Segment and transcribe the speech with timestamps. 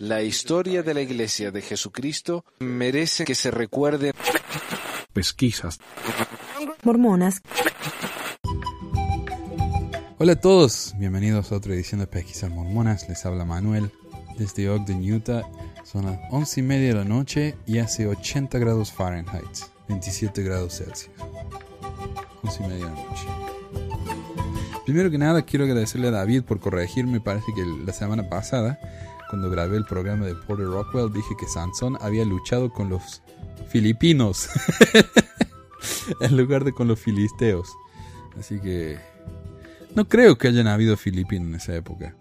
[0.00, 4.12] La historia de la Iglesia de Jesucristo merece que se recuerde.
[5.12, 5.78] Pesquisas.
[6.82, 7.40] Mormonas.
[10.18, 13.08] Hola a todos, bienvenidos a otra edición de Pesquisas Mormonas.
[13.08, 13.90] Les habla Manuel
[14.36, 15.42] desde Ogden, Utah.
[15.84, 19.46] Son las once y media de la noche y hace 80 grados Fahrenheit,
[19.88, 21.14] 27 grados Celsius.
[22.42, 23.26] Once y media de la noche.
[24.88, 27.20] Primero que nada, quiero agradecerle a David por corregirme.
[27.20, 28.78] Parece que la semana pasada,
[29.28, 33.22] cuando grabé el programa de Porter Rockwell, dije que Sansón había luchado con los
[33.68, 34.48] filipinos
[36.20, 37.68] en lugar de con los filisteos.
[38.38, 38.98] Así que
[39.94, 42.14] no creo que hayan habido filipinos en esa época.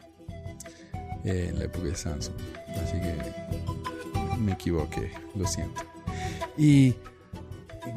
[1.24, 2.36] En la época de Sansón.
[2.84, 5.84] Así que me equivoqué, lo siento.
[6.58, 6.96] Y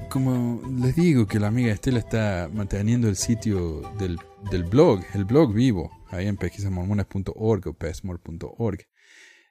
[0.09, 4.19] como les digo que la amiga Estela está manteniendo el sitio del,
[4.51, 8.87] del blog, el blog vivo, ahí en pesquisamormonas.org o pesmore.org.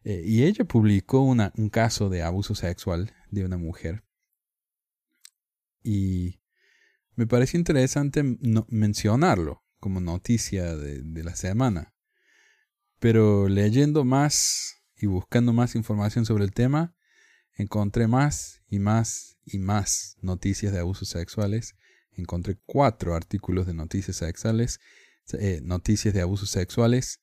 [0.03, 4.03] Eh, y ella publicó un caso de abuso sexual de una mujer.
[5.83, 6.41] Y
[7.15, 8.23] me pareció interesante
[8.69, 11.93] mencionarlo como noticia de, de la semana.
[12.99, 16.95] Pero leyendo más y buscando más información sobre el tema,
[17.53, 21.75] encontré más y más y más noticias de abusos sexuales.
[22.11, 24.79] Encontré cuatro artículos de noticias sexuales,
[25.33, 27.21] eh, noticias de abusos sexuales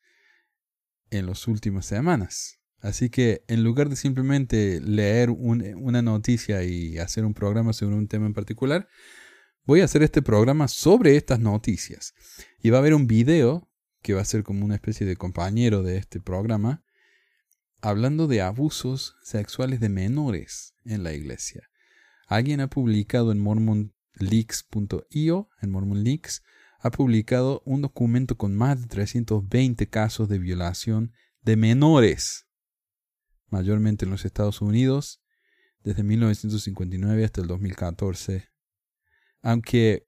[1.10, 2.55] en las últimas semanas.
[2.80, 8.06] Así que en lugar de simplemente leer una noticia y hacer un programa sobre un
[8.06, 8.88] tema en particular,
[9.64, 12.14] voy a hacer este programa sobre estas noticias.
[12.62, 13.68] Y va a haber un video
[14.02, 16.84] que va a ser como una especie de compañero de este programa,
[17.80, 21.68] hablando de abusos sexuales de menores en la iglesia.
[22.28, 26.42] Alguien ha publicado en mormonleaks.io, en mormonleaks,
[26.78, 32.45] ha publicado un documento con más de 320 casos de violación de menores,
[33.48, 35.20] mayormente en los Estados Unidos,
[35.82, 38.48] desde 1959 hasta el 2014.
[39.42, 40.06] Aunque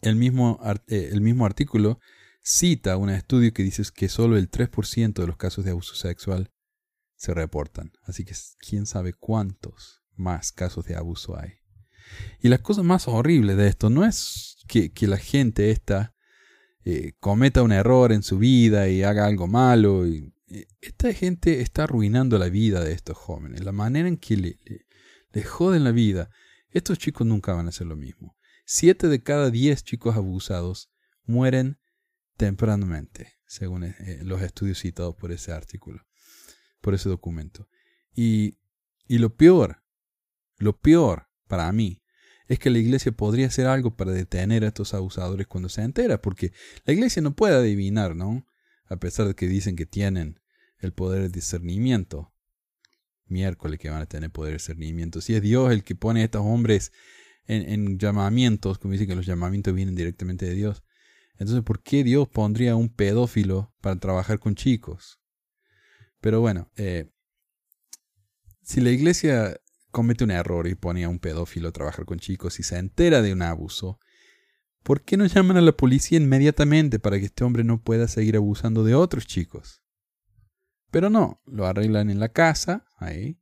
[0.00, 2.00] el mismo, eh, el mismo artículo
[2.42, 6.50] cita un estudio que dice que solo el 3% de los casos de abuso sexual
[7.16, 7.92] se reportan.
[8.04, 11.58] Así que quién sabe cuántos más casos de abuso hay.
[12.40, 16.14] Y la cosa más horrible de esto no es que, la gente esta
[16.84, 20.06] eh, cometa un error en su vida y haga algo malo.
[20.06, 20.32] Y,
[20.80, 23.64] esta gente está arruinando la vida de estos jóvenes.
[23.64, 24.58] La manera en que le,
[25.32, 26.30] le joden la vida.
[26.70, 28.36] Estos chicos nunca van a hacer lo mismo.
[28.64, 30.90] Siete de cada diez chicos abusados
[31.24, 31.78] mueren
[32.36, 36.06] tempranamente, según eh, los estudios citados por ese artículo,
[36.80, 37.68] por ese documento.
[38.14, 38.58] Y,
[39.06, 39.82] y lo peor,
[40.58, 42.02] lo peor para mí,
[42.46, 46.20] es que la iglesia podría hacer algo para detener a estos abusadores cuando se entera,
[46.20, 46.52] porque
[46.84, 48.46] la iglesia no puede adivinar, ¿no?
[48.88, 50.40] A pesar de que dicen que tienen
[50.78, 52.32] el poder de discernimiento.
[53.26, 55.20] Miércoles que van a tener poder de discernimiento.
[55.20, 56.92] Si es Dios el que pone a estos hombres
[57.46, 60.82] en, en llamamientos, como dicen que los llamamientos vienen directamente de Dios,
[61.38, 65.20] entonces, ¿por qué Dios pondría un pedófilo para trabajar con chicos?
[66.20, 67.10] Pero bueno, eh,
[68.62, 69.60] si la iglesia
[69.92, 73.22] comete un error y pone a un pedófilo a trabajar con chicos y se entera
[73.22, 74.00] de un abuso,
[74.88, 78.36] ¿por qué no llaman a la policía inmediatamente para que este hombre no pueda seguir
[78.36, 79.82] abusando de otros chicos?
[80.90, 83.38] Pero no, lo arreglan en la casa, ahí,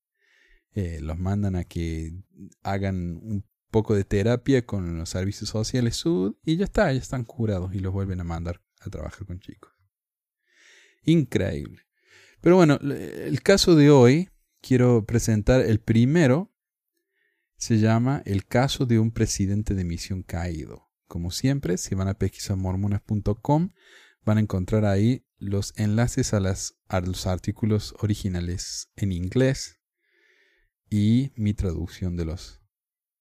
[0.75, 2.21] eh, los mandan a que
[2.65, 7.23] hagan un poco de terapia con los servicios sociales sud y ya está, ya están
[7.23, 9.71] curados y los vuelven a mandar a trabajar con chicos.
[11.05, 11.83] Increíble.
[12.41, 14.31] Pero bueno, el caso de hoy
[14.61, 16.53] quiero presentar el primero.
[17.57, 20.86] Se llama El caso de un presidente de misión caído.
[21.07, 23.71] Como siempre, si van a pesquisamormonas.com
[24.25, 26.41] van a encontrar ahí los enlaces a
[27.01, 29.81] los artículos originales en inglés
[30.91, 32.61] y mi traducción de los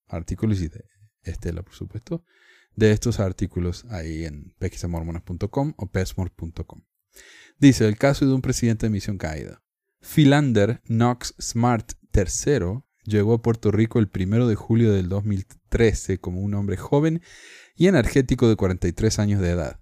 [0.08, 0.86] artículos y de
[1.24, 2.24] Estela, por supuesto,
[2.76, 6.84] de estos artículos ahí en pesquisamormonas.com o pesmor.com.
[7.58, 9.64] Dice, el caso de un presidente de misión caída.
[10.02, 16.42] Philander Knox Smart III llegó a Puerto Rico el 1 de julio del 2013 como
[16.42, 17.22] un hombre joven
[17.76, 19.80] y energético de 43 años de edad,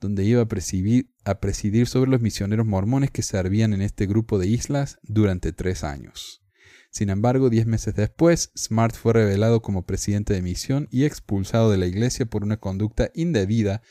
[0.00, 4.38] donde iba a presidir, a presidir sobre los misioneros mormones que servían en este grupo
[4.38, 6.42] de islas durante tres años.
[6.90, 11.78] Sin embargo, diez meses después, Smart fue revelado como presidente de misión y expulsado de
[11.78, 13.82] la iglesia por una conducta indebida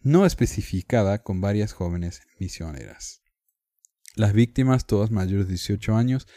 [0.00, 3.22] no especificada con varias jóvenes misioneras.
[4.14, 6.28] Las víctimas, todas mayores de 18 años,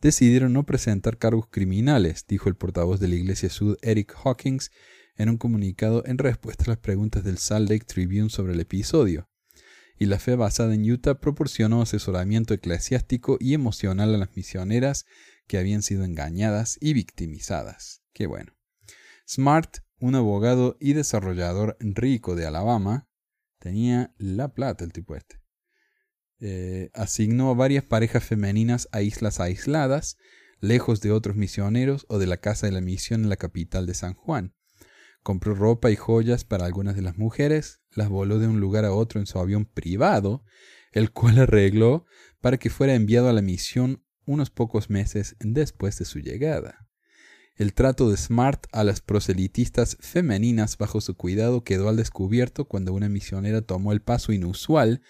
[0.00, 4.70] decidieron no presentar cargos criminales, dijo el portavoz de la Iglesia Sud Eric Hawkins
[5.18, 9.28] en un comunicado en respuesta a las preguntas del Salt Lake Tribune sobre el episodio.
[10.00, 15.06] y la fe basada en Utah proporcionó asesoramiento eclesiástico y emocional a las misioneras
[15.48, 18.04] que habían sido engañadas y victimizadas.
[18.12, 18.52] Qué bueno.
[19.28, 23.08] Smart, un abogado y desarrollador rico de Alabama,
[23.58, 25.40] tenía la plata el tipo este.
[26.38, 30.16] Eh, asignó a varias parejas femeninas a islas aisladas,
[30.60, 33.94] lejos de otros misioneros o de la casa de la misión en la capital de
[33.94, 34.54] San Juan.
[35.22, 38.92] Compró ropa y joyas para algunas de las mujeres, las voló de un lugar a
[38.92, 40.44] otro en su avión privado,
[40.92, 42.06] el cual arregló
[42.40, 46.88] para que fuera enviado a la misión unos pocos meses después de su llegada.
[47.56, 52.92] El trato de Smart a las proselitistas femeninas bajo su cuidado quedó al descubierto cuando
[52.92, 55.02] una misionera tomó el paso inusual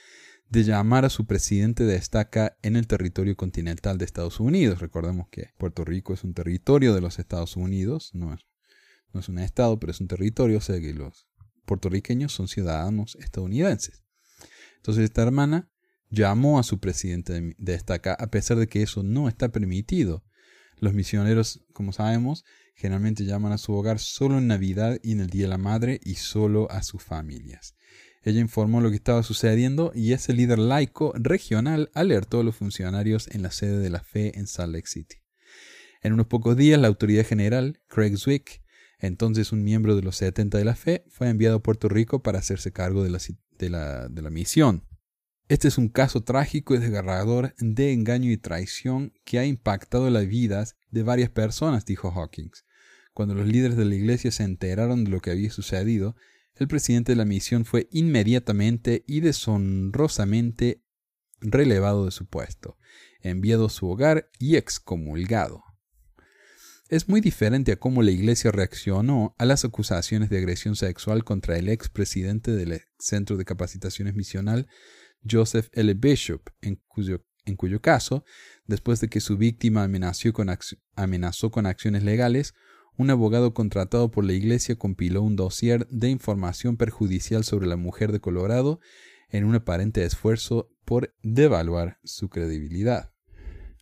[0.48, 4.80] de llamar a su presidente de estaca en el territorio continental de Estados Unidos.
[4.80, 8.40] Recordemos que Puerto Rico es un territorio de los Estados Unidos, no es,
[9.12, 11.28] no es un estado, pero es un territorio, o sea que los
[11.64, 14.02] puertorriqueños son ciudadanos estadounidenses.
[14.76, 15.70] Entonces esta hermana
[16.10, 20.24] llamó a su presidente de estaca a pesar de que eso no está permitido
[20.80, 22.44] los misioneros, como sabemos,
[22.74, 26.00] generalmente llaman a su hogar solo en Navidad y en el Día de la Madre
[26.04, 27.74] y solo a sus familias.
[28.22, 33.28] Ella informó lo que estaba sucediendo y ese líder laico regional alertó a los funcionarios
[33.28, 35.16] en la sede de la fe en Salt Lake City.
[36.02, 38.62] En unos pocos días, la autoridad general, Craig Zwick,
[38.98, 42.38] entonces un miembro de los 70 de la fe, fue enviado a Puerto Rico para
[42.38, 44.84] hacerse cargo de la, de la, misión.
[45.48, 50.26] Este es un caso trágico y desgarrador de engaño y traición que ha impactado las
[50.26, 52.64] vidas de varias personas, dijo Hawkins.
[53.14, 56.16] Cuando los líderes de la iglesia se enteraron de lo que había sucedido,
[56.54, 60.82] el presidente de la misión fue inmediatamente y deshonrosamente
[61.40, 62.76] relevado de su puesto,
[63.20, 65.62] enviado a su hogar y excomulgado.
[66.88, 71.58] Es muy diferente a cómo la Iglesia reaccionó a las acusaciones de agresión sexual contra
[71.58, 74.68] el expresidente del Centro de Capacitaciones Misional
[75.30, 75.92] Joseph L.
[75.92, 78.24] Bishop, en cuyo, caso,
[78.66, 80.48] después de que su víctima amenazó con,
[80.96, 82.54] amenazó con acciones legales,
[82.96, 88.12] un abogado contratado por la Iglesia compiló un dossier de información perjudicial sobre la mujer
[88.12, 88.80] de Colorado
[89.28, 93.12] en un aparente esfuerzo por devaluar su credibilidad.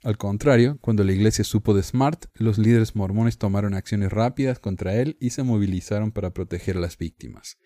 [0.06, 4.94] Al contrario, cuando la iglesia supo de Smart, los líderes mormones tomaron acciones rápidas contra
[4.94, 7.58] él y se movilizaron para proteger a las víctimas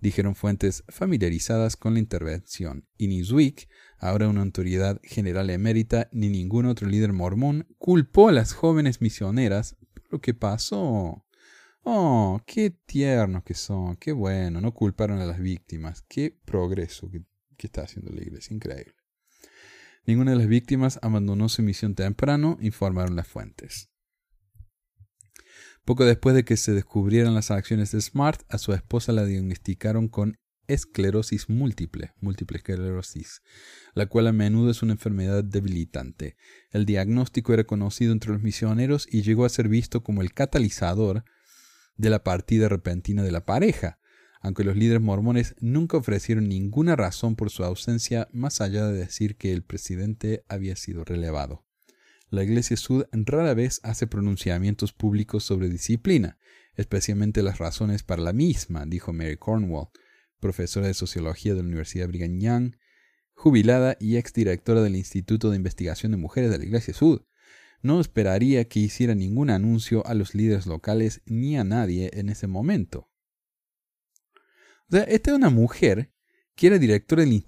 [0.00, 3.68] dijeron fuentes familiarizadas con la intervención, y Zwick,
[3.98, 9.76] ahora una autoridad general emérita, ni ningún otro líder mormón culpó a las jóvenes misioneras
[9.94, 11.24] por lo que pasó.
[11.84, 17.66] Oh, qué tiernos que son, qué bueno, no culparon a las víctimas, qué progreso que
[17.66, 19.03] está haciendo la iglesia, increíble.
[20.06, 23.90] Ninguna de las víctimas abandonó su misión temprano, informaron las fuentes.
[25.84, 30.08] Poco después de que se descubrieran las acciones de Smart, a su esposa la diagnosticaron
[30.08, 33.42] con esclerosis múltiple, múltiple esclerosis,
[33.94, 36.36] la cual a menudo es una enfermedad debilitante.
[36.70, 41.24] El diagnóstico era conocido entre los misioneros y llegó a ser visto como el catalizador
[41.96, 43.98] de la partida repentina de la pareja,
[44.44, 49.36] aunque los líderes mormones nunca ofrecieron ninguna razón por su ausencia más allá de decir
[49.36, 51.64] que el presidente había sido relevado.
[52.28, 56.36] La Iglesia Sud rara vez hace pronunciamientos públicos sobre disciplina,
[56.74, 59.88] especialmente las razones para la misma, dijo Mary Cornwall,
[60.40, 62.76] profesora de sociología de la Universidad Brigham Young,
[63.32, 67.22] jubilada y exdirectora del Instituto de Investigación de Mujeres de la Iglesia Sud.
[67.80, 72.46] No esperaría que hiciera ningún anuncio a los líderes locales ni a nadie en ese
[72.46, 73.08] momento.
[74.90, 76.12] Esta es una mujer
[76.54, 77.42] que era directora del,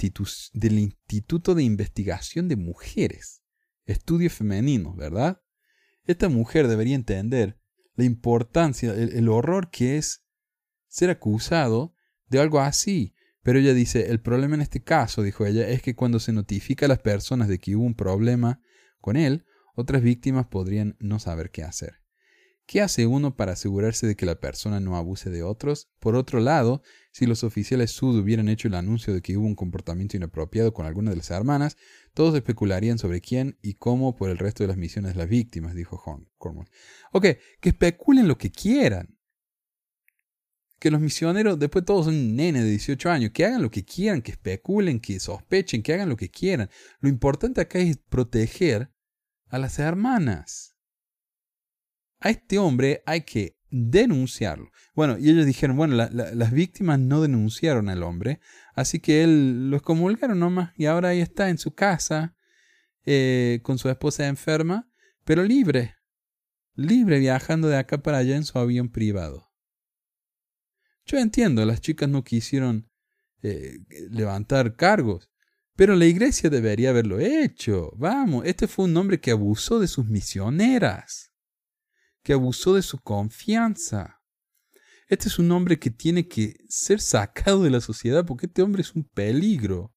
[0.54, 3.42] del Instituto de Investigación de Mujeres
[3.86, 5.40] estudio femenino, ¿verdad?
[6.04, 7.58] Esta mujer debería entender
[7.94, 10.24] la importancia, el, horror que es
[10.88, 11.94] ser acusado
[12.26, 13.14] de algo así.
[13.42, 16.86] Pero ella dice, el problema en este caso, dijo ella, es que cuando se notifica
[16.86, 18.60] a las personas de que hubo un problema
[19.00, 22.05] con él, otras víctimas podrían no saber qué hacer.
[22.66, 25.88] ¿Qué hace uno para asegurarse de que la persona no abuse de otros?
[26.00, 26.82] Por otro lado,
[27.12, 30.85] si los oficiales Sud hubieran hecho el anuncio de que hubo un comportamiento inapropiado con
[30.85, 31.76] alguna de las hermanas,
[32.12, 36.02] todos especularían sobre quién y cómo por el resto de las misiones las víctimas, dijo
[36.38, 36.68] Cornwall.
[37.12, 37.26] Ok,
[37.61, 39.16] que especulen lo que quieran.
[40.80, 44.23] Que los misioneros, después todos son nenes de 18 años, que hagan lo que quieran,
[44.23, 46.68] que especulen, que sospechen, que hagan lo que quieran.
[46.99, 48.90] Lo importante acá es proteger
[49.46, 50.75] a las hermanas
[52.20, 54.70] a este hombre hay que denunciarlo.
[54.94, 58.40] Bueno, y ellos dijeron, bueno, las víctimas no denunciaron al hombre,
[58.75, 62.37] así que él lo excomulgaron nomás y ahora ahí está en su casa
[63.04, 64.90] eh, con su esposa enferma,
[65.25, 65.96] pero libre,
[66.75, 69.52] libre viajando de acá para allá en su avión privado.
[71.04, 72.90] Yo entiendo, las chicas no quisieron
[73.42, 73.78] eh,
[74.11, 75.30] levantar cargos,
[75.76, 77.92] Pero la iglesia debería haberlo hecho.
[77.96, 81.32] Vamos, este fue un hombre que abusó de sus misioneras,
[82.26, 84.21] que abusó de su confianza.
[85.06, 88.83] Este es un hombre que tiene que ser sacado de la sociedad porque este hombre
[88.83, 89.95] es un peligro.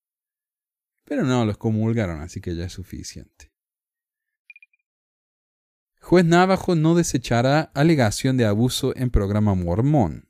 [1.05, 3.51] Pero no, los comulgaron, así que ya es suficiente.
[6.01, 10.29] Juez Navajo no desechará alegación de abuso en programa mormón.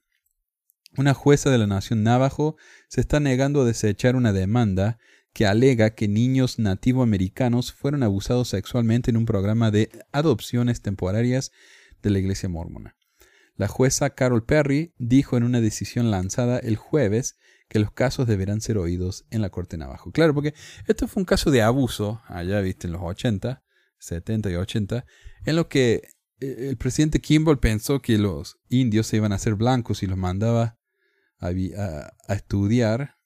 [0.96, 2.56] Una jueza de la nación Navajo
[2.88, 5.00] se está negando a desechar una demanda
[5.34, 11.51] que alega que niños nativoamericanos fueron abusados sexualmente en un programa de adopciones temporarias
[12.01, 12.96] de la iglesia mormona.
[13.56, 17.36] La jueza Carol Perry dijo en una decisión lanzada el jueves
[17.68, 20.12] que los casos deberán ser oídos en la Corte Navajo.
[20.12, 20.53] Claro, porque
[20.88, 23.63] esto fue un caso de abuso, allá viste, en los 80,
[24.00, 25.06] 70 y 80,
[25.46, 26.03] en lo que
[26.39, 30.18] eh, el presidente Kimball pensó que los indios se iban a hacer blancos y los
[30.18, 30.77] mandaba
[31.39, 31.51] a,
[32.29, 33.18] estudiar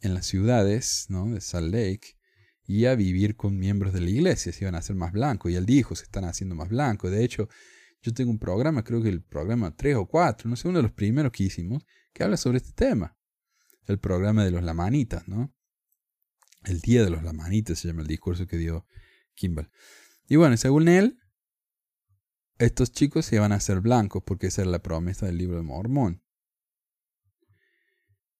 [0.00, 1.26] en las ciudades ¿no?
[1.26, 2.16] de Salt Lake
[2.66, 5.50] y a vivir con miembros de la iglesia, se iban a hacer más blancos.
[5.50, 7.10] Y él dijo, se están haciendo más blancos.
[7.10, 7.48] De hecho,
[8.02, 10.84] yo tengo un programa, creo que el programa 3 o 4, no sé, uno de
[10.84, 13.16] los primeros que hicimos, que habla sobre este tema.
[13.86, 15.52] El programa de los lamanitas, ¿no?
[16.64, 18.86] El día de los lamanitas se llama el discurso que dio
[19.34, 19.70] Kimball.
[20.28, 21.18] Y bueno, según él,
[22.58, 25.62] estos chicos se iban a hacer blancos porque esa era la promesa del libro de
[25.62, 26.22] Mormón.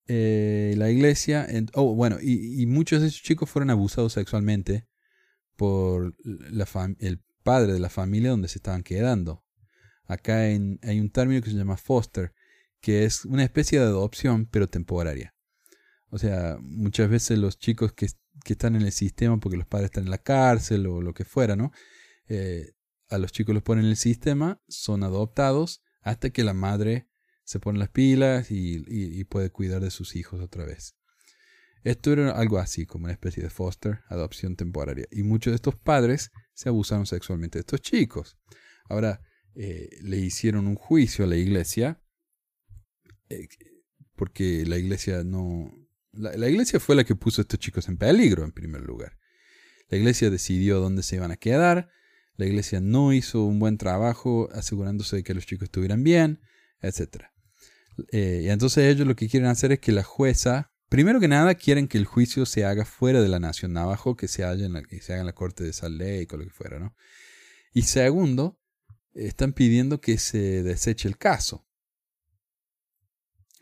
[0.08, 4.88] Eh, la iglesia, oh, bueno, y, muchos de esos chicos fueron abusados sexualmente
[5.56, 9.44] por el padre de la familia donde se estaban quedando.
[10.04, 12.34] Acá hay un término que se llama foster,
[12.80, 15.34] que es una especie de adopción, pero temporaria.
[16.10, 18.06] O sea, muchas veces los chicos que,
[18.44, 21.24] que están en el sistema porque los padres están en la cárcel o lo que
[21.24, 21.72] fuera, ¿no?
[22.28, 22.72] Eh,
[23.08, 27.08] a los chicos los ponen en el sistema, son adoptados hasta que la madre
[27.44, 30.96] se pone las pilas y, puede cuidar de sus hijos otra vez.
[31.84, 35.06] Esto era algo así, como una especie de foster, adopción temporaria.
[35.10, 38.38] Y muchos de estos padres se abusaron sexualmente de estos chicos.
[38.88, 39.20] Ahora,
[39.54, 42.00] eh, le hicieron un juicio a la iglesia,
[43.28, 43.48] eh,
[44.14, 45.72] porque la iglesia no...
[46.12, 49.18] la, iglesia fue la que puso a estos chicos en peligro, en primer lugar.
[49.88, 51.90] La iglesia decidió dónde se iban a quedar,
[52.36, 56.40] la iglesia no hizo un buen trabajo asegurándose de que los chicos estuvieran bien,
[56.80, 57.31] etc.
[58.10, 61.54] Eh, y entonces ellos lo que quieren hacer es que la jueza, primero que nada,
[61.54, 64.72] quieren que el juicio se haga fuera de la nación Navajo, que se, haga en
[64.72, 66.94] la, que se haga en la corte de Salt Lake o lo que fuera, ¿no?
[67.72, 68.58] Y segundo,
[69.14, 71.66] están pidiendo que se deseche el caso.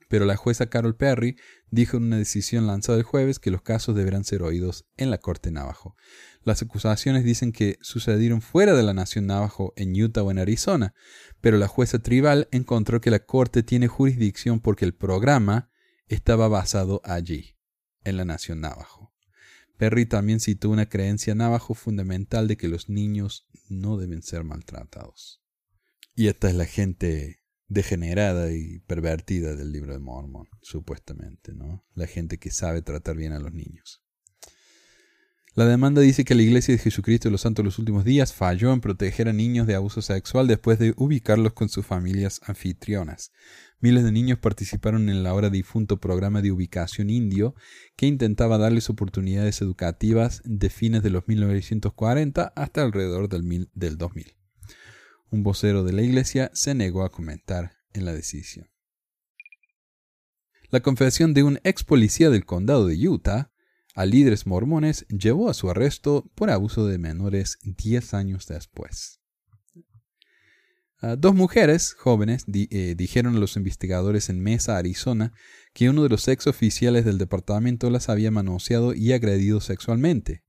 [0.08, 1.36] Pero la jueza Carol Perry
[1.70, 5.18] dijo en una decisión lanzada el jueves que los casos deberán ser oídos en la
[5.18, 5.96] corte Navajo.
[6.42, 10.94] Las acusaciones dicen que sucedieron fuera de la nación Navajo en Utah o en Arizona,
[11.40, 15.70] pero la jueza tribal encontró que la corte tiene jurisdicción porque el programa
[16.06, 17.56] estaba basado allí,
[18.04, 19.14] en la nación Navajo.
[19.76, 25.42] Perry también citó una creencia navajo fundamental de que los niños no deben ser maltratados.
[26.14, 31.86] Y esta es la gente degenerada y pervertida del libro de Mormon, supuestamente, ¿no?
[31.94, 34.04] La gente que sabe tratar bien a los niños.
[35.56, 38.32] La demanda dice que la Iglesia de Jesucristo de los Santos de los Últimos Días
[38.32, 43.32] falló en proteger a niños de abuso sexual después de ubicarlos con sus familias anfitrionas.
[43.80, 47.56] Miles de niños participaron en el ahora difunto programa de ubicación indio
[47.96, 54.36] que intentaba darles oportunidades educativas de fines de los 1940 hasta alrededor del, del 2000.
[55.30, 58.70] Un vocero de la Iglesia se negó a comentar en la decisión.
[60.70, 63.50] La confesión de un ex policía del condado de Utah
[63.94, 69.20] a líderes mormones llevó a su arresto por abuso de menores diez años después.
[71.02, 75.32] Ah, dos mujeres jóvenes eh, dijeron a los investigadores en Mesa, Arizona,
[75.72, 80.44] que uno de los ex oficiales del departamento las había manoseado y agredido sexualmente,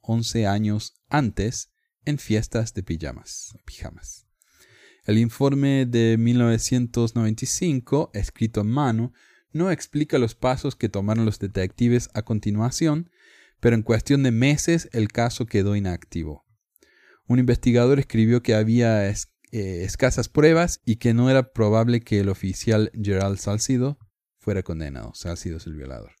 [0.00, 1.72] once años antes,
[2.04, 3.52] en fiestas de pijamas.
[3.64, 4.26] pijamas.
[5.04, 9.12] El informe de 1995, escrito en mano,
[9.52, 13.10] no explica los pasos que tomaron los detectives a continuación,
[13.60, 16.46] pero en cuestión de meses el caso quedó inactivo.
[17.26, 19.14] Un investigador escribió que había eh,
[19.52, 23.98] escasas pruebas y que no era probable que el oficial Gerald Salcido
[24.38, 25.12] fuera condenado.
[25.14, 26.12] Salcido es el violador.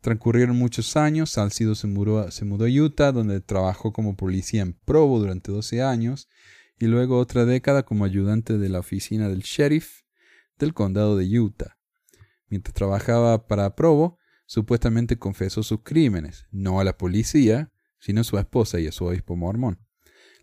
[0.00, 4.74] Transcurrieron muchos años, Salcido se mudó, se mudó a Utah, donde trabajó como policía en
[4.74, 6.28] Provo durante 12 años,
[6.78, 10.02] y luego otra década como ayudante de la oficina del sheriff
[10.58, 11.77] del condado de Utah.
[12.48, 18.38] Mientras trabajaba para Provo, supuestamente confesó sus crímenes, no a la policía, sino a su
[18.38, 19.78] esposa y a su obispo mormón.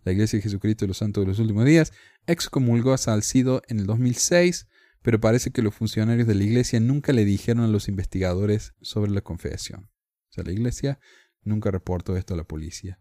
[0.03, 1.91] La Iglesia de Jesucristo de los Santos de los Últimos Días
[2.27, 4.67] excomulgó a Salcido en el 2006,
[5.01, 9.11] pero parece que los funcionarios de la Iglesia nunca le dijeron a los investigadores sobre
[9.11, 9.89] la confesión.
[10.29, 10.99] O sea, la iglesia
[11.43, 12.99] nunca reportó esto a la policía.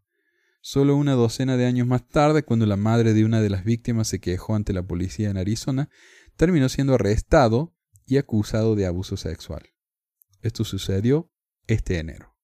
[0.60, 4.08] Solo una docena de años más tarde, cuando la madre de una de las víctimas
[4.08, 5.90] se quejó ante la policía en Arizona,
[6.36, 7.73] terminó siendo arrestado
[8.06, 9.70] y acusado de abuso sexual.
[10.42, 11.30] Esto sucedió
[11.66, 12.34] este enero.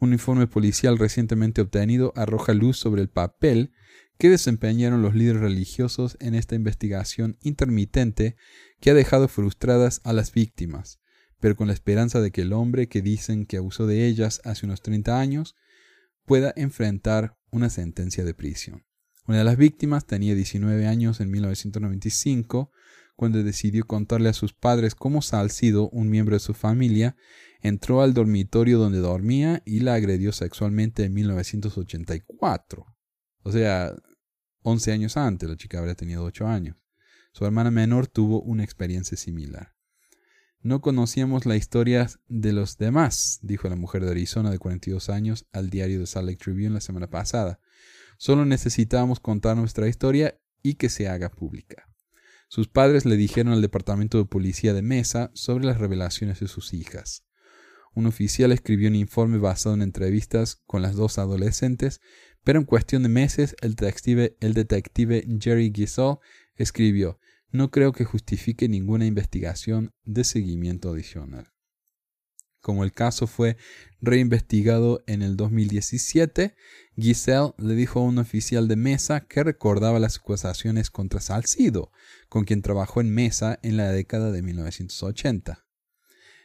[0.00, 3.72] Un informe policial recientemente obtenido arroja luz sobre el papel
[4.18, 8.36] que desempeñaron los líderes religiosos en esta investigación intermitente
[8.80, 11.00] que ha dejado frustradas a las víctimas,
[11.40, 14.66] pero con la esperanza de que el hombre que dicen que abusó de ellas hace
[14.66, 15.56] unos 30 años
[16.24, 18.84] pueda enfrentar una sentencia de prisión.
[19.26, 22.70] Una de las víctimas tenía 19 años en 1995
[23.18, 27.16] cuando decidió contarle a sus padres cómo Salcido, un miembro de su familia,
[27.60, 32.86] entró al dormitorio donde dormía y la agredió sexualmente en 1984.
[33.42, 33.92] O sea,
[34.62, 36.76] 11 años antes, la chica habría tenido 8 años.
[37.32, 39.74] Su hermana menor tuvo una experiencia similar.
[40.60, 45.48] No conocíamos la historia de los demás, dijo la mujer de Arizona de 42 años
[45.50, 47.58] al diario de Salt Lake Tribune la semana pasada.
[48.16, 51.88] Solo necesitábamos contar nuestra historia y que se haga pública.
[52.48, 56.72] Sus padres le dijeron al departamento de policía de Mesa sobre las revelaciones de sus
[56.72, 57.24] hijas.
[57.94, 62.00] Un oficial escribió un informe basado en entrevistas con las dos adolescentes,
[62.44, 66.16] pero en cuestión de meses el detective, el detective Jerry Giselle
[66.56, 67.18] escribió
[67.50, 71.52] no creo que justifique ninguna investigación de seguimiento adicional.
[72.60, 73.56] Como el caso fue
[74.00, 76.56] reinvestigado en el 2017,
[76.96, 81.92] Giselle le dijo a un oficial de Mesa que recordaba las acusaciones contra Salcido,
[82.28, 85.64] con quien trabajó en Mesa en la década de 1980.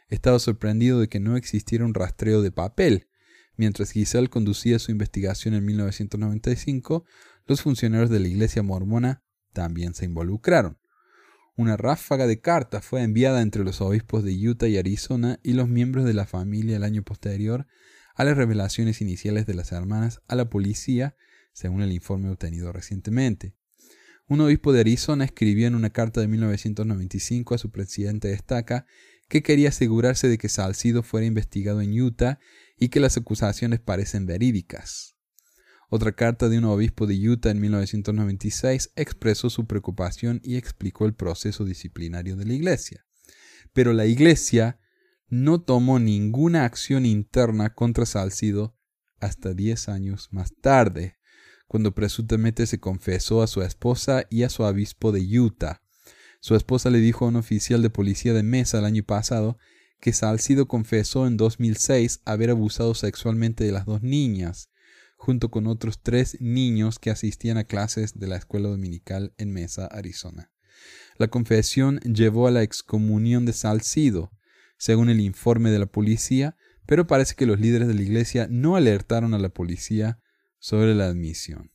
[0.08, 3.08] Estaba sorprendido de que no existiera un rastreo de papel.
[3.56, 7.04] Mientras Giselle conducía su investigación en 1995,
[7.46, 10.78] los funcionarios de la iglesia mormona también se involucraron.
[11.56, 15.68] Una ráfaga de cartas fue enviada entre los obispos de Utah y Arizona y los
[15.68, 17.68] miembros de la familia el año posterior
[18.16, 21.16] a las revelaciones iniciales de las hermanas a la policía,
[21.52, 23.54] según el informe obtenido recientemente.
[24.26, 28.86] Un obispo de Arizona escribió en una carta de 1995 a su presidente de estaca
[29.28, 32.40] que quería asegurarse de que Salcido fuera investigado en Utah
[32.76, 35.13] y que las acusaciones parecen verídicas.
[35.96, 41.14] Otra carta de un obispo de Utah en 1996 expresó su preocupación y explicó el
[41.14, 43.06] proceso disciplinario de la iglesia.
[43.72, 44.80] Pero la iglesia
[45.28, 48.76] no tomó ninguna acción interna contra Salcido
[49.20, 51.14] hasta diez años más tarde,
[51.68, 55.80] cuando presuntamente se confesó a su esposa y a su obispo de Utah.
[56.40, 59.58] Su esposa le dijo a un oficial de policía de Mesa el año pasado
[60.00, 64.70] que Salcido confesó en 2006 haber abusado sexualmente de las dos niñas
[65.24, 69.86] junto con otros tres niños que asistían a clases de la escuela dominical en Mesa,
[69.86, 70.52] Arizona.
[71.16, 74.32] La confesión llevó a la excomunión de Salcido,
[74.76, 78.76] según el informe de la policía, pero parece que los líderes de la iglesia no
[78.76, 80.20] alertaron a la policía
[80.58, 81.72] sobre la admisión.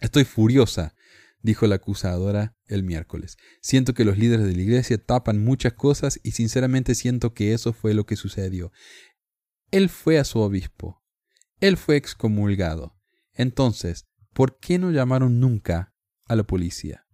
[0.00, 0.94] Estoy furiosa,
[1.42, 3.36] dijo la acusadora el miércoles.
[3.60, 7.74] Siento que los líderes de la iglesia tapan muchas cosas y sinceramente siento que eso
[7.74, 8.72] fue lo que sucedió.
[9.70, 11.01] Él fue a su obispo,
[11.62, 12.98] él fue excomulgado.
[13.34, 15.94] Entonces, ¿por qué no llamaron nunca
[16.26, 17.06] a la policía?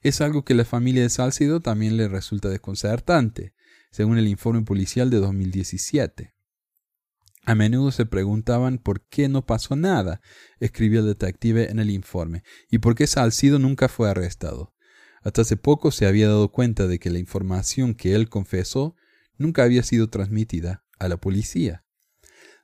[0.00, 3.52] Es algo que la familia de Salcido también le resulta desconcertante,
[3.90, 6.34] según el informe policial de 2017.
[7.44, 10.22] A menudo se preguntaban por qué no pasó nada,
[10.60, 14.74] escribió el detective en el informe, y por qué Salcido nunca fue arrestado.
[15.22, 18.96] Hasta hace poco se había dado cuenta de que la información que él confesó
[19.36, 21.83] nunca había sido transmitida a la policía.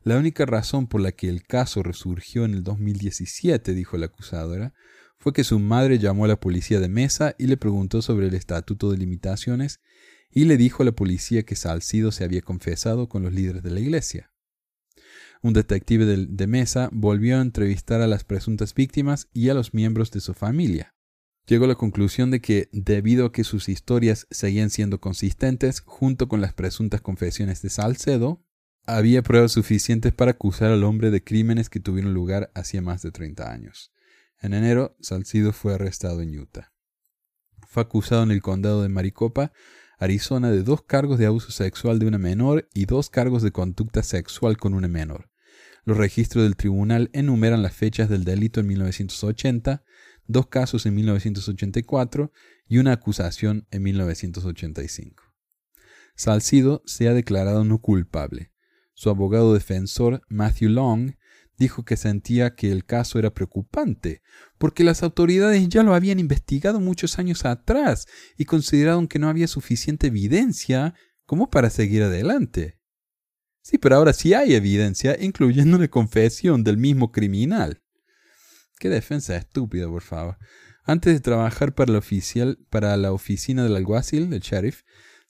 [0.02, 4.72] La única razón por la que el caso resurgió en el 2017, dijo la acusadora,
[5.18, 8.34] fue que su madre llamó a la policía de mesa y le preguntó sobre el
[8.34, 9.80] estatuto de limitaciones
[10.30, 13.70] y le dijo a la policía que Salcido se había confesado con los líderes de
[13.70, 14.32] la iglesia.
[15.42, 19.74] Un detective de, de, mesa volvió a entrevistar a las presuntas víctimas y a los
[19.74, 20.94] miembros de su familia.
[21.46, 26.28] Llegó a la conclusión de que, debido a que sus historias seguían siendo consistentes junto
[26.28, 28.44] con las presuntas confesiones de Salcedo,
[28.86, 33.12] había pruebas suficientes para acusar al hombre de crímenes que tuvieron lugar hacía más de
[33.12, 33.92] 30 años.
[34.40, 36.72] En enero, Salcido fue arrestado en Utah.
[37.68, 39.52] Fue acusado en el condado de Maricopa,
[39.98, 44.02] Arizona, de dos cargos de abuso sexual de una menor y dos cargos de conducta
[44.02, 45.30] sexual con una menor.
[45.84, 49.84] Los registros del tribunal enumeran las fechas del delito en 1980,
[50.26, 52.32] dos casos en 1984
[52.66, 55.22] y una acusación en 1985.
[56.14, 58.49] Salcido se ha declarado no culpable.
[59.00, 61.12] Su abogado defensor, Matthew Long,
[61.56, 64.20] dijo que sentía que el caso era preocupante,
[64.58, 69.48] porque las autoridades ya lo habían investigado muchos años atrás y consideraron que no había
[69.48, 70.92] suficiente evidencia
[71.24, 72.78] como para seguir adelante.
[73.62, 77.80] Sí, pero ahora sí hay evidencia, incluyendo la confesión del mismo criminal.
[78.78, 80.36] Qué defensa estúpida, por favor.
[80.84, 84.82] Antes de trabajar para la, oficial, para la oficina del alguacil, del sheriff,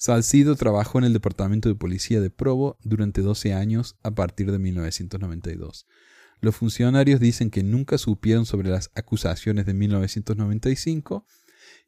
[0.02, 4.58] Salcido trabajó en el Departamento de Policía de Provo durante 12 años a partir de
[4.58, 5.86] 1992.
[6.40, 11.26] Los funcionarios dicen que nunca supieron sobre las acusaciones de 1995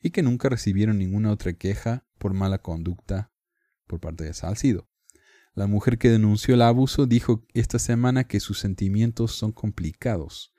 [0.02, 3.32] y que nunca recibieron ninguna otra queja por mala conducta
[3.86, 4.90] por parte de Salcido.
[5.54, 10.52] La mujer que denunció el abuso dijo esta semana que sus sentimientos son complicados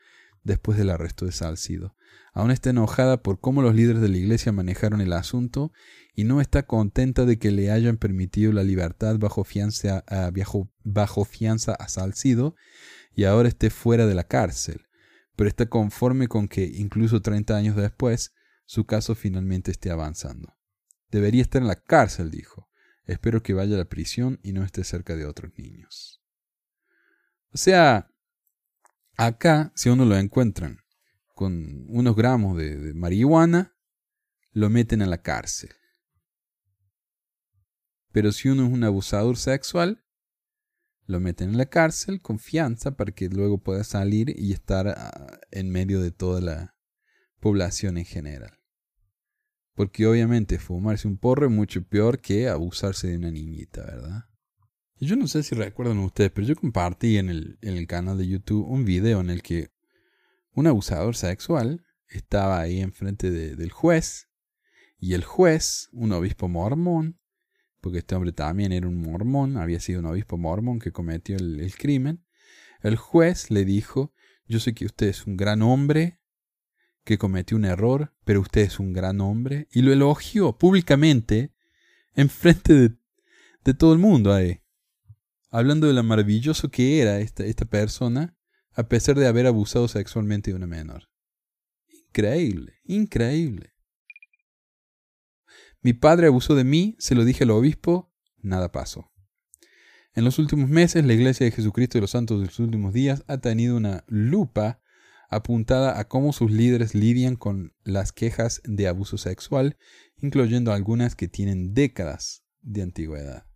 [0.44, 1.96] después del arresto de Salcido.
[2.34, 5.72] Aún está enojada por cómo los líderes de la iglesia manejaron el asunto
[6.16, 10.32] y no está contenta de que le hayan permitido la libertad bajo fianza a,
[10.84, 12.56] bajo fianza a Salcido
[13.16, 14.88] y ahora esté fuera de la cárcel,
[15.36, 18.34] pero está conforme con que, incluso 30 años después,
[18.66, 20.56] su caso finalmente esté avanzando.
[21.12, 22.70] Debería estar en la cárcel, dijo.
[23.06, 26.24] Espero que vaya a la prisión y no esté cerca de otros niños.
[27.54, 28.10] O sea,
[29.18, 30.80] acá, si uno lo encuentran
[31.34, 33.76] con unos gramos de, marihuana,
[34.52, 35.72] lo meten a la cárcel.
[38.12, 40.06] Pero si uno es un abusador sexual,
[41.06, 45.70] lo meten en la cárcel, confianza, para que luego pueda salir y estar ah, en
[45.70, 46.76] medio de toda la
[47.40, 48.60] población en general.
[49.74, 54.26] Porque obviamente fumarse un porro es mucho peor que abusarse de una niñita, ¿verdad?
[55.06, 58.26] Yo no sé si recuerdan ustedes, pero yo compartí en el, en el canal de
[58.26, 59.70] YouTube un video en el que
[60.54, 64.30] un abusador sexual estaba ahí enfrente del juez
[64.98, 67.20] y el juez, un obispo mormón,
[67.82, 71.76] porque este hombre también era un mormón, había sido un obispo mormón que cometió el,
[71.76, 72.24] crimen,
[72.82, 74.14] el juez le dijo,
[74.48, 76.22] yo sé que usted es un gran hombre,
[77.04, 81.54] que cometió un error, pero usted es un gran hombre, y lo elogió públicamente
[82.16, 82.96] en frente de,
[83.66, 84.63] de todo el mundo ahí,
[85.54, 88.36] hablando de lo maravilloso que era esta, esta persona,
[88.72, 91.12] a pesar de haber abusado sexualmente de una menor.
[92.08, 93.76] Increíble, increíble.
[95.82, 99.12] Mi padre abusó de mí, se lo dije al obispo, nada pasó.
[100.16, 103.24] En los últimos meses, la Iglesia de Jesucristo de los Santos de los Últimos Días
[103.28, 104.82] ha tenido una lupa
[105.30, 109.78] apuntada a cómo sus líderes lidian con las quejas de abuso sexual,
[110.20, 113.53] incluyendo algunas que tienen décadas de antigüedad.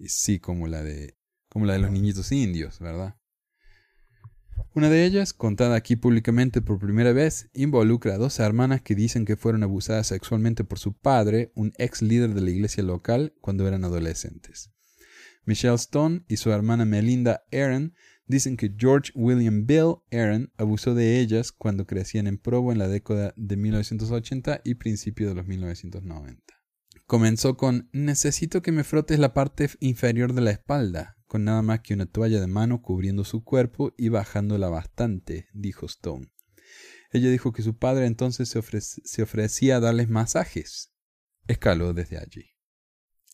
[0.00, 1.16] Sí, como la de,
[1.48, 3.16] como la de los niñitos indios, ¿verdad?
[4.74, 9.24] Una de ellas, contada aquí públicamente por primera vez, involucra a dos hermanas que dicen
[9.24, 13.66] que fueron abusadas sexualmente por su padre, un ex líder de la iglesia local, cuando
[13.68, 14.70] eran adolescentes.
[15.44, 17.94] Michelle Stone y su hermana Melinda Aaron
[18.26, 22.88] dicen que George William Bill Aaron abusó de ellas cuando crecían en Provo en la
[22.88, 26.63] década de 1980 y principio de los 1990.
[27.06, 31.80] Comenzó con Necesito que me frotes la parte inferior de la espalda con nada más
[31.80, 36.30] que una toalla de mano cubriendo su cuerpo y bajándola bastante, dijo Stone.
[37.10, 40.92] Ella dijo que su padre entonces se, ofrecía a darles masajes.
[41.48, 42.52] Escaló desde allí.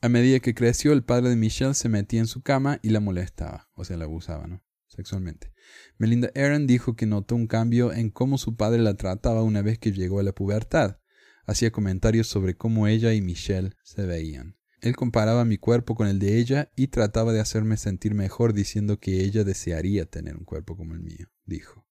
[0.01, 3.01] A medida que creció, el padre de Michelle se metía en su cama y la
[3.01, 4.65] molestaba, o sea, la abusaba, ¿no?
[4.87, 5.53] Sexualmente.
[5.99, 9.79] Melinda Aaron dijo que notó un cambio en cómo su padre la trataba una vez
[9.79, 11.01] que llegó a la pubertad.
[11.47, 14.57] Hacía comentarios sobre cómo ella y Michelle se veían.
[14.81, 18.99] Él comparaba mi cuerpo con el de ella y trataba de hacerme sentir mejor diciendo
[18.99, 21.87] que ella desearía tener un cuerpo como el mío, dijo.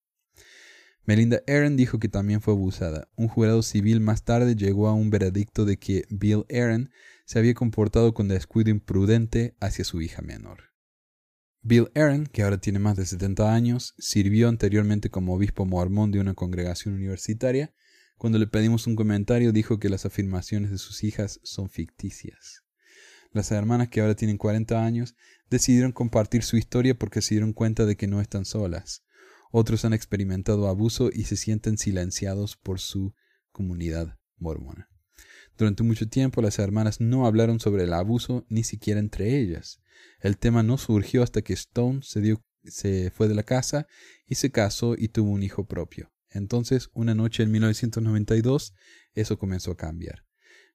[1.05, 3.09] Melinda Aaron dijo que también fue abusada.
[3.15, 6.91] Un jurado civil más tarde llegó a un veredicto de que Bill Aaron
[7.25, 10.69] se había comportado con descuido imprudente hacia su hija menor.
[11.61, 16.19] Bill Aaron, que ahora tiene más de 70 años, sirvió anteriormente como obispo mormón de
[16.19, 17.73] una congregación universitaria.
[18.19, 22.65] Cuando le pedimos un comentario dijo que las afirmaciones de sus hijas son ficticias.
[23.31, 25.15] Las hermanas que ahora tienen 40 años
[25.49, 29.05] decidieron compartir su historia porque se dieron cuenta de que no están solas.
[29.53, 33.15] Otros han experimentado abuso y se sienten silenciados por su
[33.53, 34.89] comunidad mormona.
[35.57, 39.79] Durante mucho tiempo las hermanas no hablaron sobre el abuso ni siquiera entre ellas.
[40.19, 43.87] El tema no surgió hasta que Stone se, fue de la casa
[44.27, 46.11] y se casó y tuvo un hijo propio.
[46.31, 48.73] Entonces, una noche en 1992,
[49.13, 50.25] eso comenzó a cambiar.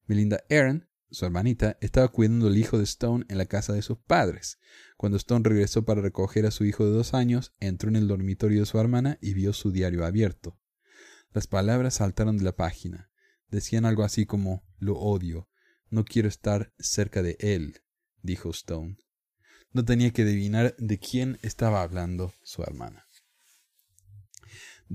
[0.07, 3.99] Melinda Aaron su hermanita, estaba cuidando al hijo de Stone en la casa de sus
[3.99, 4.59] padres.
[4.97, 8.61] Cuando Stone regresó para recoger a su hijo de dos años, entró en el dormitorio
[8.61, 10.59] de su hermana y vio su diario abierto.
[11.33, 13.11] Las palabras saltaron de la página.
[13.49, 15.49] Decían algo así como lo odio.
[15.89, 17.83] No quiero estar cerca de él,
[18.23, 18.97] dijo Stone.
[19.73, 23.04] No tenía que adivinar de quién estaba hablando su hermana.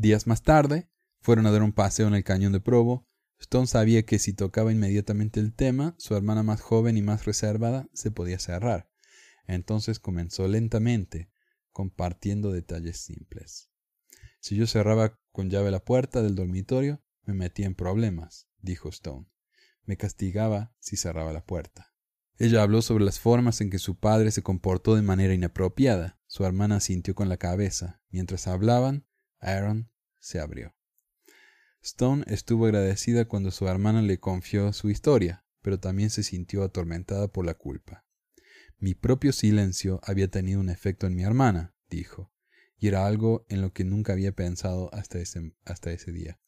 [0.01, 3.05] Días más tarde, fueron a dar un paseo en el cañón de Provo
[3.37, 7.89] Stone sabía que si tocaba inmediatamente el tema, su hermana más joven y más reservada
[7.91, 8.89] se podía cerrar.
[9.45, 11.29] Entonces comenzó lentamente,
[11.73, 13.71] compartiendo detalles simples.
[14.39, 19.27] Si yo cerraba con llave la puerta del dormitorio, me metía en problemas, dijo Stone.
[19.83, 21.93] Me castigaba si cerraba la puerta.
[22.37, 26.21] Ella habló sobre las formas en que su padre se comportó de manera inapropiada.
[26.25, 28.01] Su hermana sintió con la cabeza.
[28.11, 29.08] Mientras hablaban,
[29.39, 30.75] Aaron se abrió.
[31.81, 37.29] Stone estuvo agradecida cuando su hermana le confió su historia, pero también se sintió atormentada
[37.29, 38.05] por la culpa.
[38.79, 42.31] Mi propio silencio había tenido un efecto en mi hermana, dijo,
[42.77, 46.39] y era algo en lo que nunca había pensado hasta ese, hasta ese día.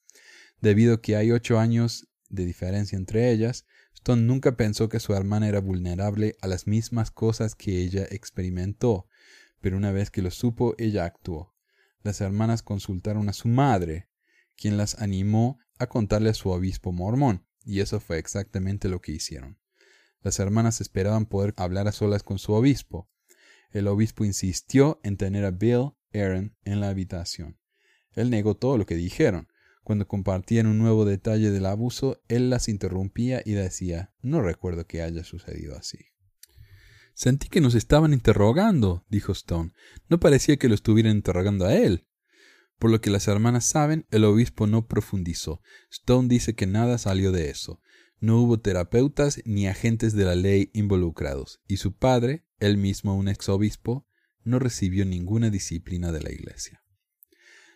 [0.61, 5.13] Debido a que hay ocho años de diferencia entre ellas, Stone nunca pensó que su
[5.13, 9.07] hermana era vulnerable a las mismas cosas que ella experimentó,
[9.59, 11.50] pero una vez que lo supo, ella actuó.
[12.03, 14.09] Las hermanas consultaron a su madre,
[14.55, 19.11] quien las animó a contarle a su obispo mormón, y eso fue exactamente lo que
[19.11, 19.59] hicieron.
[20.21, 23.09] Las hermanas esperaban poder hablar a solas con su obispo.
[23.71, 27.57] El obispo insistió en tener a Bill Aaron en la habitación.
[28.13, 29.47] Él negó todo lo que dijeron.
[29.83, 35.01] Cuando compartían un nuevo detalle del abuso, él las interrumpía y decía No recuerdo que
[35.01, 36.10] haya sucedido así.
[37.13, 39.71] Sentí que nos estaban interrogando, dijo Stone.
[40.09, 42.07] No parecía que lo estuvieran interrogando a él.
[42.79, 45.61] Por lo que las hermanas saben, el obispo no profundizó.
[45.91, 47.79] Stone dice que nada salió de eso.
[48.19, 53.27] No hubo terapeutas ni agentes de la ley involucrados, y su padre, él mismo un
[53.27, 54.07] exobispo,
[54.43, 56.83] no recibió ninguna disciplina de la iglesia.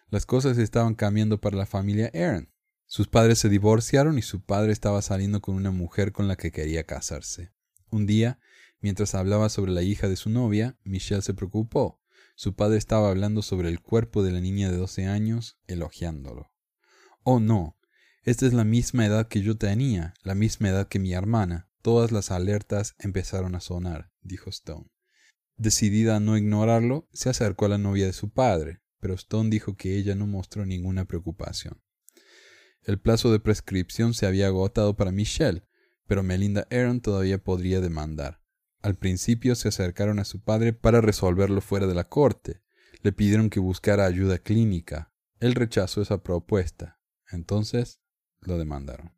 [0.10, 2.52] Las cosas estaban cambiando para la familia Aaron.
[2.86, 6.52] Sus padres se divorciaron y su padre estaba saliendo con una mujer con la que
[6.52, 7.52] quería casarse.
[7.89, 8.39] Un día,
[8.81, 12.01] mientras hablaba sobre la hija de su novia, Michelle se preocupó.
[12.35, 16.51] Su padre estaba hablando sobre el cuerpo de la niña de doce años, elogiándolo.
[17.23, 17.77] Oh no,
[18.23, 21.69] esta es la misma edad que yo tenía, la misma edad que mi hermana.
[21.81, 24.89] Todas las alertas empezaron a sonar, dijo Stone.
[25.57, 29.77] Decidida a no ignorarlo, se acercó a la novia de su padre, pero Stone dijo
[29.77, 31.83] que ella no mostró ninguna preocupación.
[32.81, 35.63] El plazo de prescripción se había agotado para Michelle,
[36.07, 38.41] pero Melinda Aaron todavía podría demandar.
[38.86, 42.62] Al principio se acercaron a su padre para resolverlo fuera de la corte.
[43.02, 45.12] Le pidieron que buscara ayuda clínica.
[45.39, 47.00] Él rechazó esa propuesta.
[47.32, 48.00] Entonces
[48.41, 49.12] lo demandaron.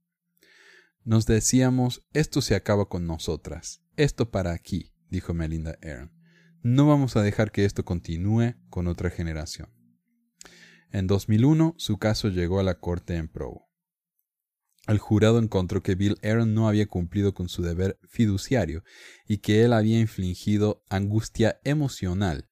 [1.03, 6.13] Nos decíamos, esto se acaba con nosotras, esto para aquí, dijo Melinda Aaron.
[6.63, 9.69] No vamos a dejar que esto continúe con otra generación.
[10.93, 13.66] En 2001, su caso llegó a la corte en Provo.
[14.87, 18.83] El jurado encontró que Bill Aaron no había cumplido con su deber fiduciario
[19.27, 22.49] y que él había infligido angustia emocional.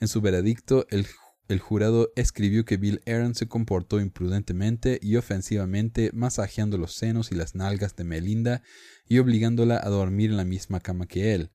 [0.00, 1.06] En su veredicto, el
[1.48, 7.36] el jurado escribió que Bill Aaron se comportó imprudentemente y ofensivamente masajeando los senos y
[7.36, 8.62] las nalgas de Melinda
[9.06, 11.52] y obligándola a dormir en la misma cama que él,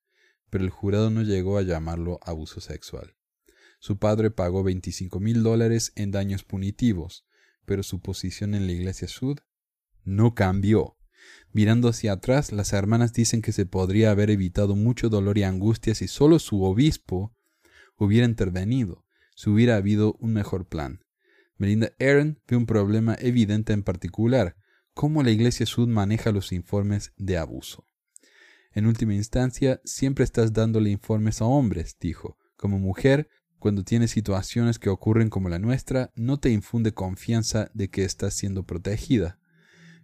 [0.50, 3.16] pero el jurado no llegó a llamarlo abuso sexual.
[3.80, 7.26] Su padre pagó 25 mil dólares en daños punitivos,
[7.66, 9.40] pero su posición en la iglesia sud
[10.04, 10.98] no cambió.
[11.52, 15.96] Mirando hacia atrás, las hermanas dicen que se podría haber evitado mucho dolor y angustia
[15.96, 17.36] si solo su obispo
[17.98, 19.06] hubiera intervenido
[19.42, 21.04] si hubiera habido un mejor plan.
[21.58, 24.56] Melinda Aaron ve un problema evidente en particular,
[24.94, 27.86] cómo la Iglesia Sud maneja los informes de abuso.
[28.74, 32.38] En última instancia, siempre estás dándole informes a hombres, dijo.
[32.56, 37.90] Como mujer, cuando tienes situaciones que ocurren como la nuestra, no te infunde confianza de
[37.90, 39.40] que estás siendo protegida.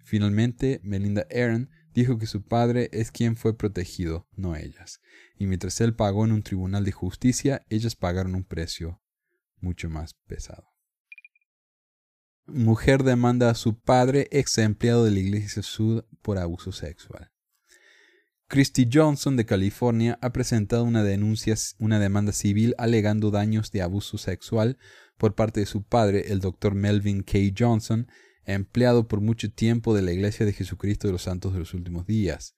[0.08, 5.02] Finalmente, Melinda Aaron dijo que su padre es quien fue protegido, no ellas.
[5.38, 9.02] Y mientras él pagó en un tribunal de justicia, ellas pagaron un precio
[9.60, 10.64] mucho más pesado.
[12.46, 17.34] Mujer demanda a su padre, ex empleado de la Iglesia Sud, por abuso sexual.
[18.48, 24.18] Christy Johnson de California ha presentado una denuncia, una demanda civil alegando daños de abuso
[24.18, 24.78] sexual
[25.18, 26.76] por parte de su padre, el Dr.
[26.76, 27.40] Melvin K.
[27.58, 28.08] Johnson,
[28.48, 32.08] empleado por mucho tiempo de la Iglesia de Jesucristo de los Santos de los Últimos
[32.08, 32.56] Días.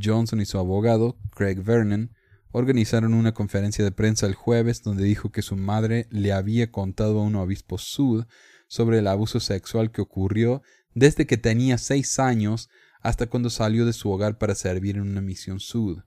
[0.00, 2.14] Johnson y su abogado, Craig Vernon,
[2.52, 7.20] organizaron una conferencia de prensa el jueves donde dijo que su madre le había contado
[7.20, 8.24] a un obispo sud
[8.66, 10.62] sobre el abuso sexual que ocurrió
[10.94, 12.68] desde que tenía seis años
[13.00, 16.00] hasta cuando salió de su hogar para servir en una misión sud.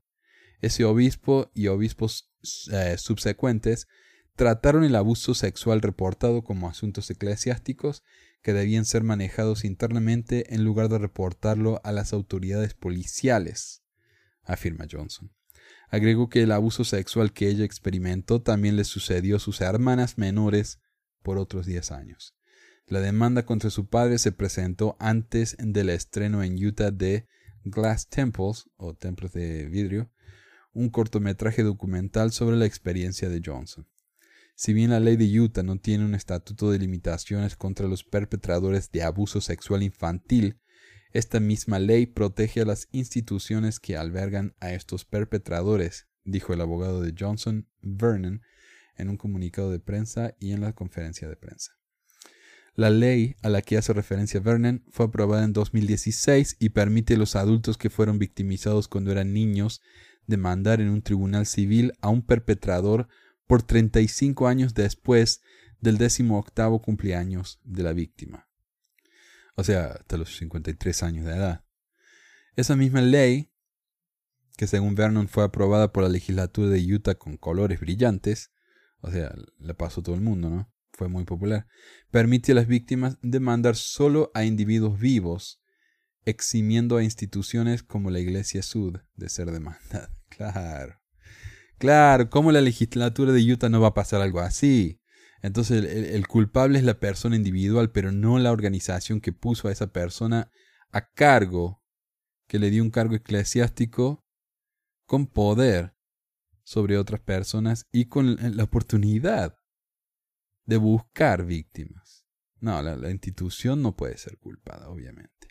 [0.59, 2.29] Ese obispo y obispos
[2.71, 3.87] eh, subsecuentes
[4.35, 8.03] trataron el abuso sexual reportado como asuntos eclesiásticos
[8.41, 13.83] que debían ser manejados internamente en lugar de reportarlo a las autoridades policiales,
[14.43, 15.31] afirma Johnson.
[15.89, 20.79] Agregó que el abuso sexual que ella experimentó también le sucedió a sus hermanas menores
[21.21, 22.35] por otros 10 años.
[22.87, 27.27] La demanda contra su padre se presentó antes del estreno en Utah de
[27.63, 30.11] Glass Temples, o templos de vidrio,
[30.73, 33.87] un cortometraje documental sobre la experiencia de Johnson.
[34.55, 38.91] Si bien la ley de Utah no tiene un estatuto de limitaciones contra los perpetradores
[38.91, 40.59] de abuso sexual infantil,
[41.11, 47.01] esta misma ley protege a las instituciones que albergan a estos perpetradores, dijo el abogado
[47.01, 48.41] de Johnson, Vernon,
[48.95, 51.73] en un comunicado de prensa y en la conferencia de prensa.
[52.75, 57.17] La ley a la que hace referencia Vernon fue aprobada en 2016 y permite a
[57.17, 59.81] los adultos que fueron victimizados cuando eran niños
[60.25, 63.07] demandar en un tribunal civil a un perpetrador
[63.53, 65.43] por 35 años después
[65.79, 68.49] del décimo octavo cumpleaños de la víctima.
[69.53, 71.63] O sea, hasta los 53 años de edad.
[72.55, 73.51] Esa misma ley,
[74.57, 78.51] que según Vernon fue aprobada por la legislatura de Utah con colores brillantes,
[79.01, 80.73] o sea, le pasó todo el mundo, ¿no?
[80.91, 81.67] Fue muy popular.
[82.09, 85.61] Permite a las víctimas demandar solo a individuos vivos,
[86.25, 90.09] eximiendo a instituciones como la Iglesia Sud de ser demandadas.
[90.35, 91.02] Claro.
[91.77, 95.01] Claro, ¿cómo la legislatura de Utah no va a pasar algo así?
[95.41, 99.87] Entonces el, culpable es la persona individual, pero no la organización que puso a esa
[99.87, 100.49] persona
[100.91, 101.83] a cargo,
[102.47, 104.25] que le dio un cargo eclesiástico
[105.05, 105.95] con poder
[106.63, 109.57] sobre otras personas y con la oportunidad
[110.65, 112.25] de buscar víctimas.
[112.61, 115.47] No, la, institución no puede ser culpada, obviamente.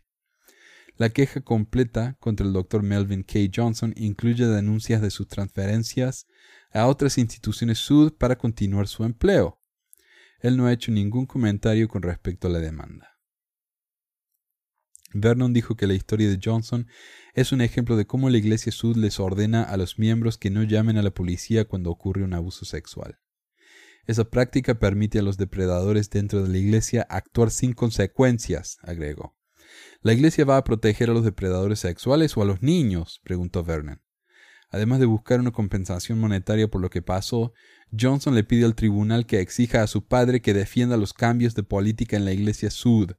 [0.97, 2.83] La queja completa contra el Dr.
[2.83, 3.41] Melvin K.
[3.55, 6.27] Johnson incluye denuncias de sus transferencias
[6.71, 9.59] a otras instituciones Sud para continuar su empleo.
[10.41, 13.09] Él no ha hecho ningún comentario con respecto a la demanda.
[15.15, 16.87] Vernon dijo que la historia de Johnson
[17.35, 20.63] es un ejemplo de cómo la Iglesia Sud les ordena a los miembros que no
[20.63, 23.19] llamen a la policía cuando ocurre un abuso sexual.
[24.07, 29.37] Esa práctica permite a los depredadores dentro de la Iglesia actuar sin consecuencias, agregó.
[30.05, 33.21] ¿La Iglesia va a proteger a los depredadores sexuales o a los niños?
[33.23, 34.03] preguntó Vernon.
[34.69, 37.53] Además de buscar una compensación monetaria por lo que pasó,
[37.97, 41.63] Johnson le pide al tribunal que exija a su padre que defienda los cambios de
[41.63, 43.13] política en la Iglesia Sud,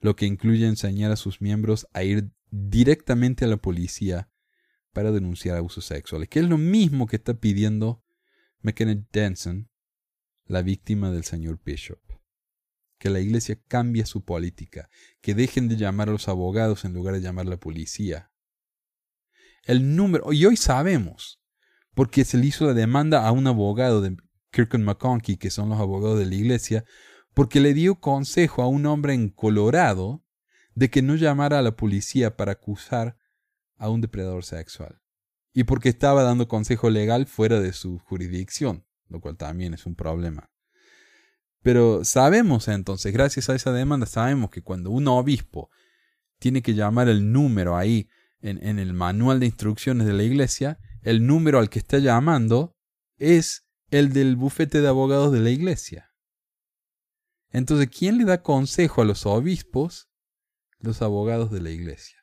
[0.00, 4.28] lo que incluye enseñar a sus miembros a ir directamente a la policía
[4.92, 8.02] para denunciar abusos sexuales, que es lo mismo que está pidiendo
[8.62, 9.70] McKenna Denson,
[10.46, 12.05] la víctima del señor Bishop.
[12.98, 14.88] Que la iglesia cambie su política,
[15.20, 18.30] que dejen de llamar a los abogados en lugar de llamar a la policía.
[19.64, 21.40] El número, y hoy sabemos,
[21.94, 24.16] porque se le hizo la demanda a un abogado de
[24.50, 26.84] Kirkland McConkie, que son los abogados de la iglesia,
[27.34, 30.24] porque le dio consejo a un hombre en Colorado
[30.74, 33.18] de que no llamara a la policía para acusar
[33.76, 35.00] a un depredador sexual.
[35.52, 39.94] Y porque estaba dando consejo legal fuera de su jurisdicción, lo cual también es un
[39.94, 40.50] problema.
[41.66, 45.68] Pero sabemos entonces, gracias a esa demanda, sabemos que cuando un obispo
[46.38, 51.26] tiene que llamar el número ahí en, el manual de instrucciones de la iglesia, el
[51.26, 52.76] número al que está llamando
[53.16, 56.14] es el del bufete de abogados de la iglesia.
[57.50, 60.08] Entonces, ¿quién le da consejo a los obispos?
[60.78, 62.18] Los abogados de la iglesia.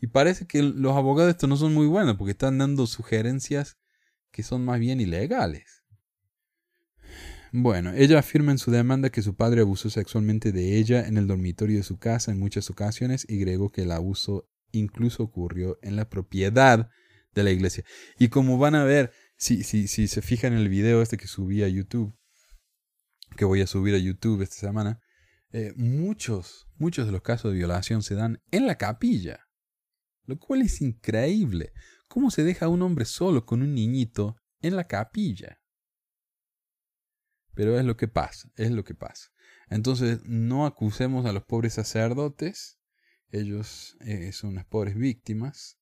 [0.00, 3.78] Y parece que los abogados estos no son muy buenos porque están dando sugerencias
[4.32, 5.81] que son más bien ilegales.
[7.54, 11.26] Bueno, ella afirma en su demanda que su padre abusó sexualmente de ella en el
[11.26, 15.96] dormitorio de su casa en muchas ocasiones y agregó que el abuso incluso ocurrió en
[15.96, 16.88] la propiedad
[17.34, 17.84] de la iglesia.
[18.18, 21.26] Y como van a ver, si, si, si se fijan en el video este que
[21.26, 22.16] subí a YouTube,
[23.36, 25.02] que voy a subir a YouTube esta semana,
[25.50, 29.46] eh, muchos, muchos de los casos de violación se dan en la capilla.
[30.24, 31.74] Lo cual es increíble.
[32.08, 35.61] ¿Cómo se deja a un hombre solo con un niñito en la capilla?
[37.54, 39.30] Pero es lo que pasa, es lo que pasa.
[39.68, 42.78] Entonces, no acusemos a los pobres sacerdotes.
[43.30, 45.78] Ellos eh, son las pobres víctimas.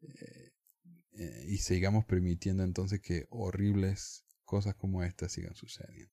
[0.00, 0.52] Eh,
[1.46, 6.12] y sigamos permitiendo entonces que horribles cosas como estas sigan sucediendo.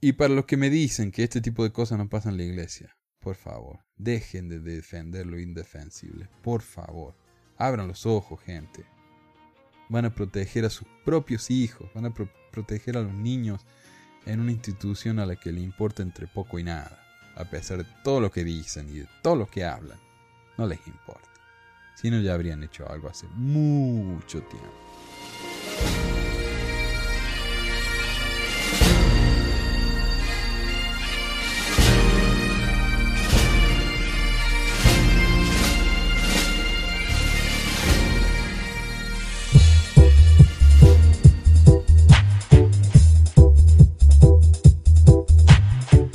[0.00, 2.44] Y para los que me dicen que este tipo de cosas no pasan en la
[2.44, 6.30] iglesia, por favor, dejen de defender lo indefensible.
[6.42, 7.14] Por favor,
[7.56, 8.86] abran los ojos, gente.
[9.90, 12.14] Van a proteger a sus propios hijos, van a
[12.50, 13.66] proteger a los niños
[14.24, 17.02] en una institución a la que le importa entre poco y nada,
[17.36, 19.98] a pesar de todo lo que dicen y de todo lo que hablan.
[20.56, 21.28] No les importa.
[21.96, 26.19] Si no, ya habrían hecho algo hace mucho tiempo.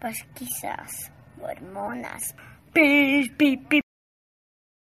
[0.00, 2.34] Pues quizás hormonas.